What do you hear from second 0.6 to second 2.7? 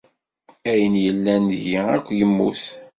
Ayen yellan deg-i akk yemmut.